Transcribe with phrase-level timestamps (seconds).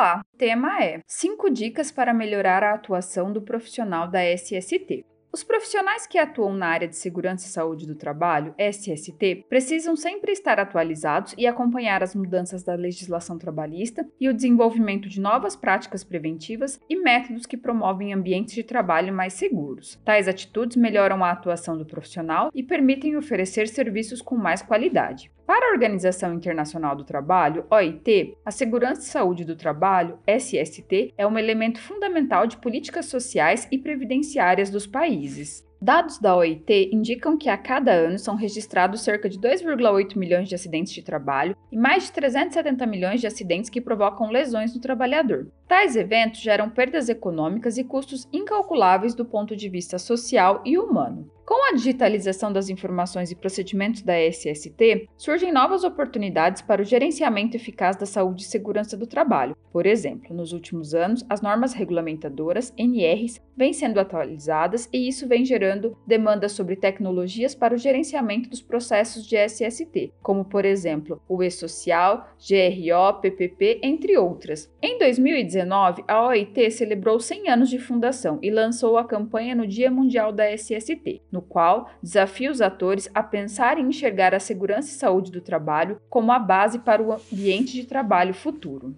[0.00, 5.04] Olá, o tema é 5 dicas para melhorar a atuação do profissional da SST.
[5.30, 10.32] Os profissionais que atuam na área de segurança e saúde do trabalho, SST, precisam sempre
[10.32, 16.02] estar atualizados e acompanhar as mudanças da legislação trabalhista e o desenvolvimento de novas práticas
[16.02, 20.00] preventivas e métodos que promovem ambientes de trabalho mais seguros.
[20.02, 25.30] Tais atitudes melhoram a atuação do profissional e permitem oferecer serviços com mais qualidade.
[25.50, 31.26] Para a Organização Internacional do Trabalho, OIT, a segurança e saúde do trabalho, SST, é
[31.26, 35.68] um elemento fundamental de políticas sociais e previdenciárias dos países.
[35.82, 40.54] Dados da OIT indicam que a cada ano são registrados cerca de 2,8 milhões de
[40.54, 45.48] acidentes de trabalho e mais de 370 milhões de acidentes que provocam lesões no trabalhador.
[45.66, 51.28] Tais eventos geram perdas econômicas e custos incalculáveis do ponto de vista social e humano.
[51.50, 57.56] Com a digitalização das informações e procedimentos da SST, surgem novas oportunidades para o gerenciamento
[57.56, 59.56] eficaz da saúde e segurança do trabalho.
[59.72, 65.44] Por exemplo, nos últimos anos, as normas regulamentadoras, NRs, vêm sendo atualizadas e isso vem
[65.44, 71.42] gerando demandas sobre tecnologias para o gerenciamento dos processos de SST, como por exemplo o
[71.42, 74.72] E-Social, GRO, PPP, entre outras.
[74.80, 79.90] Em 2019, a OIT celebrou 100 anos de fundação e lançou a campanha no Dia
[79.90, 81.20] Mundial da SST.
[81.30, 85.40] No no qual desafia os atores a pensar e enxergar a segurança e saúde do
[85.40, 88.94] trabalho como a base para o ambiente de trabalho futuro.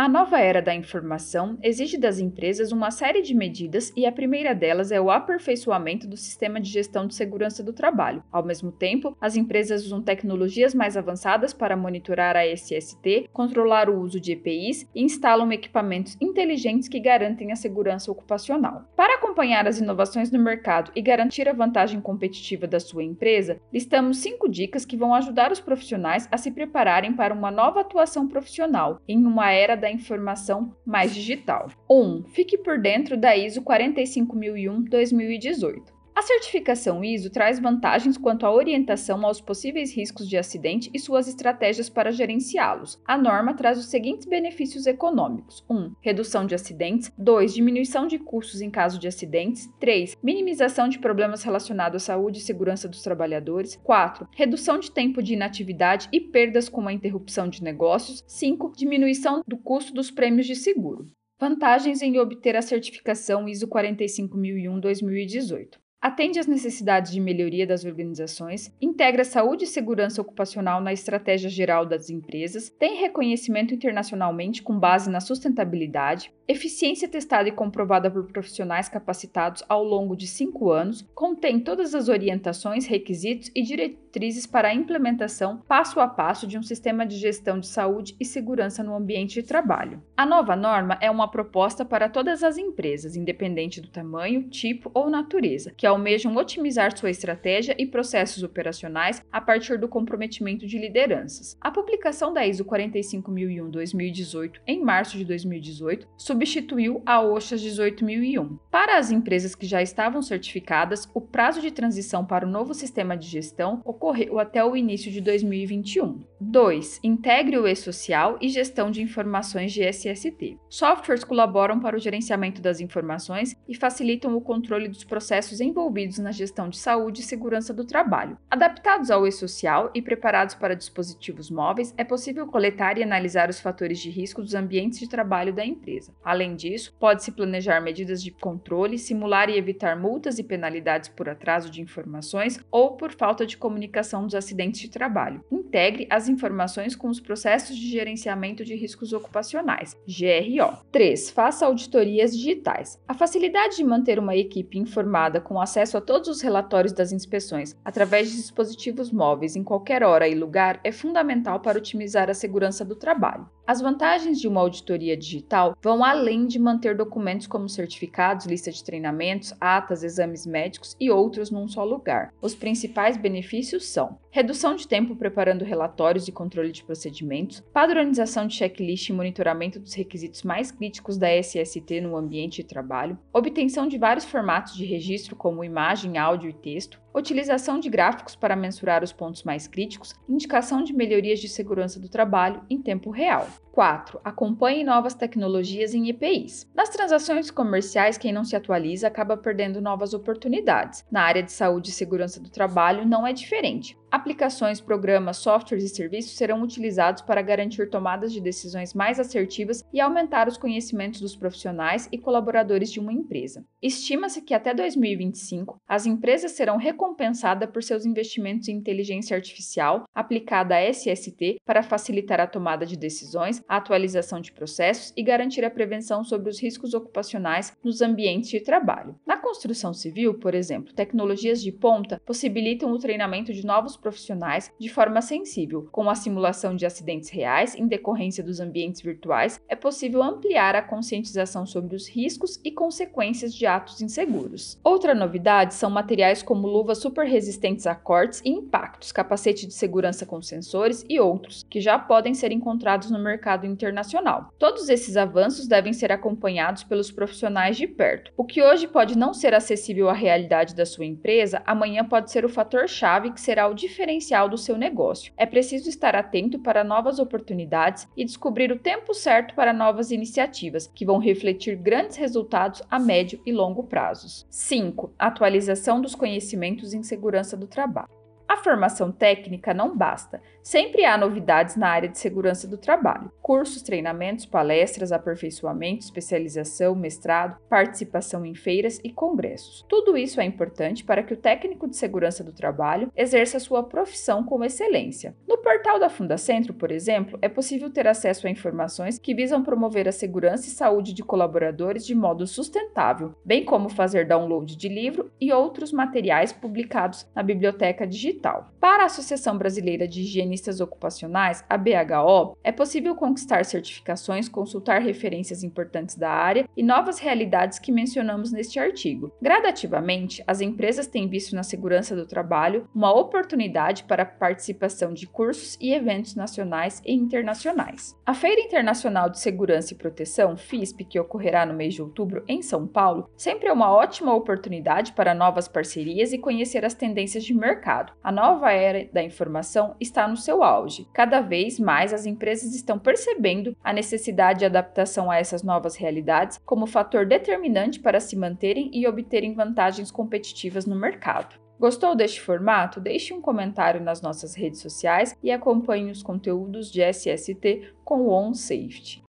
[0.00, 4.54] A nova era da informação exige das empresas uma série de medidas e a primeira
[4.54, 8.24] delas é o aperfeiçoamento do sistema de gestão de segurança do trabalho.
[8.32, 14.00] Ao mesmo tempo, as empresas usam tecnologias mais avançadas para monitorar a SST, controlar o
[14.00, 18.86] uso de EPIs e instalam equipamentos inteligentes que garantem a segurança ocupacional.
[18.96, 24.16] Para acompanhar as inovações no mercado e garantir a vantagem competitiva da sua empresa, listamos
[24.16, 28.98] cinco dicas que vão ajudar os profissionais a se prepararem para uma nova atuação profissional
[29.06, 31.70] em uma era da informação mais digital.
[31.88, 31.94] 1.
[31.94, 35.99] Um, fique por dentro da ISO 45001-2018.
[36.20, 41.26] A certificação ISO traz vantagens quanto à orientação aos possíveis riscos de acidente e suas
[41.26, 43.00] estratégias para gerenciá-los.
[43.06, 45.94] A norma traz os seguintes benefícios econômicos: 1.
[45.98, 47.10] Redução de acidentes.
[47.16, 47.54] 2.
[47.54, 49.66] Diminuição de custos em caso de acidentes.
[49.80, 50.18] 3.
[50.22, 53.80] Minimização de problemas relacionados à saúde e segurança dos trabalhadores.
[53.82, 54.28] 4.
[54.36, 58.22] Redução de tempo de inatividade e perdas com a interrupção de negócios.
[58.26, 58.74] 5.
[58.76, 61.06] Diminuição do custo dos prêmios de seguro.
[61.40, 69.22] Vantagens em obter a certificação ISO 45001-2018 atende às necessidades de melhoria das organizações, integra
[69.22, 75.20] saúde e segurança ocupacional na estratégia geral das empresas, tem reconhecimento internacionalmente com base na
[75.20, 81.94] sustentabilidade, eficiência testada e comprovada por profissionais capacitados ao longo de cinco anos, contém todas
[81.94, 84.09] as orientações, requisitos e diretrizes
[84.50, 88.82] para a implementação passo a passo de um sistema de gestão de saúde e segurança
[88.82, 90.02] no ambiente de trabalho.
[90.16, 95.08] A nova norma é uma proposta para todas as empresas, independente do tamanho, tipo ou
[95.08, 101.56] natureza, que almejam otimizar sua estratégia e processos operacionais a partir do comprometimento de lideranças.
[101.60, 108.58] A publicação da ISO 45001-2018 em março de 2018 substituiu a OSHA 18001.
[108.70, 113.16] Para as empresas que já estavam certificadas, o prazo de transição para o novo sistema
[113.16, 116.24] de gestão ocorreu até o início de 2021.
[116.40, 117.00] 2.
[117.04, 120.56] Integre o e-social e gestão de informações de SST.
[120.70, 126.32] Softwares colaboram para o gerenciamento das informações e facilitam o controle dos processos envolvidos na
[126.32, 128.38] gestão de saúde e segurança do trabalho.
[128.50, 133.98] Adaptados ao e-social e preparados para dispositivos móveis, é possível coletar e analisar os fatores
[133.98, 136.14] de risco dos ambientes de trabalho da empresa.
[136.24, 141.68] Além disso, pode-se planejar medidas de controle, simular e evitar multas e penalidades por atraso
[141.68, 143.89] de informações ou por falta de comunicação
[144.26, 145.44] dos acidentes de trabalho.
[145.50, 150.78] Integre as informações com os processos de gerenciamento de riscos ocupacionais, GRO.
[150.90, 151.30] 3.
[151.30, 152.98] Faça auditorias digitais.
[153.06, 157.76] A facilidade de manter uma equipe informada com acesso a todos os relatórios das inspeções
[157.84, 162.84] através de dispositivos móveis em qualquer hora e lugar é fundamental para otimizar a segurança
[162.84, 163.48] do trabalho.
[163.70, 168.82] As vantagens de uma auditoria digital vão além de manter documentos como certificados, lista de
[168.82, 172.34] treinamentos, atas, exames médicos e outros num só lugar.
[172.42, 178.54] Os principais benefícios são redução de tempo preparando relatórios e controle de procedimentos, padronização de
[178.54, 183.98] checklist e monitoramento dos requisitos mais críticos da SST no ambiente de trabalho, obtenção de
[183.98, 189.12] vários formatos de registro como imagem, áudio e texto, utilização de gráficos para mensurar os
[189.12, 193.48] pontos mais críticos, indicação de melhorias de segurança do trabalho em tempo real.
[193.72, 194.20] 4.
[194.24, 196.68] Acompanhe novas tecnologias em EPIs.
[196.74, 201.04] Nas transações comerciais, quem não se atualiza acaba perdendo novas oportunidades.
[201.10, 203.96] Na área de saúde e segurança do trabalho não é diferente.
[204.10, 210.00] Aplicações, programas, softwares e serviços serão utilizados para garantir tomadas de decisões mais assertivas e
[210.00, 213.64] aumentar os conhecimentos dos profissionais e colaboradores de uma empresa.
[213.80, 220.74] Estima-se que até 2025 as empresas serão recompensadas por seus investimentos em inteligência artificial aplicada
[220.74, 225.70] a SST para facilitar a tomada de decisões, a atualização de processos e garantir a
[225.70, 229.14] prevenção sobre os riscos ocupacionais nos ambientes de trabalho.
[229.24, 234.88] Na construção civil, por exemplo, tecnologias de ponta possibilitam o treinamento de novos profissionais de
[234.88, 235.88] forma sensível.
[235.90, 240.82] Com a simulação de acidentes reais em decorrência dos ambientes virtuais, é possível ampliar a
[240.82, 244.78] conscientização sobre os riscos e consequências de atos inseguros.
[244.84, 250.24] Outra novidade são materiais como luvas super resistentes a cortes e impactos, capacete de segurança
[250.24, 254.54] com sensores e outros, que já podem ser encontrados no mercado internacional.
[254.60, 258.30] Todos esses avanços devem ser acompanhados pelos profissionais de perto.
[258.36, 262.44] O que hoje pode não ser acessível à realidade da sua empresa, amanhã pode ser
[262.44, 265.32] o fator-chave que será o diferencial do seu negócio.
[265.36, 270.86] É preciso estar atento para novas oportunidades e descobrir o tempo certo para novas iniciativas,
[270.86, 274.46] que vão refletir grandes resultados a médio e longo prazos.
[274.50, 275.12] 5.
[275.18, 278.20] Atualização dos conhecimentos em segurança do trabalho.
[278.50, 280.42] A formação técnica não basta.
[280.62, 287.58] Sempre há novidades na área de segurança do trabalho: cursos, treinamentos, palestras, aperfeiçoamento, especialização, mestrado,
[287.68, 289.84] participação em feiras e congressos.
[289.88, 294.44] Tudo isso é importante para que o técnico de segurança do trabalho exerça sua profissão
[294.44, 295.34] com excelência.
[295.48, 300.08] No portal da Fundacentro, por exemplo, é possível ter acesso a informações que visam promover
[300.08, 305.30] a segurança e saúde de colaboradores de modo sustentável, bem como fazer download de livro
[305.40, 308.70] e outros materiais publicados na biblioteca digital.
[308.80, 315.62] Para a Associação Brasileira de Higienistas Ocupacionais, a BHO, é possível conquistar certificações, consultar referências
[315.62, 319.32] importantes da área e novas realidades que mencionamos neste artigo.
[319.40, 325.26] Gradativamente, as empresas têm visto na segurança do trabalho uma oportunidade para a participação de
[325.26, 328.16] cursos e eventos nacionais e internacionais.
[328.26, 332.62] A Feira Internacional de Segurança e Proteção, FISP, que ocorrerá no mês de outubro em
[332.62, 337.54] São Paulo, sempre é uma ótima oportunidade para novas parcerias e conhecer as tendências de
[337.54, 338.12] mercado.
[338.22, 341.06] A nova era da informação está no seu auge.
[341.12, 346.58] Cada vez mais as empresas estão percebendo a necessidade de adaptação a essas novas realidades
[346.66, 351.60] como fator determinante para se manterem e obterem vantagens competitivas no mercado.
[351.78, 353.00] Gostou deste formato?
[353.00, 358.30] Deixe um comentário nas nossas redes sociais e acompanhe os conteúdos de SST com o
[358.30, 359.22] OnSafety.